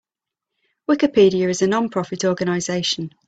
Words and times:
Wikipedia 0.87 1.47
is 1.49 1.61
a 1.61 1.67
non-profit 1.67 2.25
organization. 2.25 3.13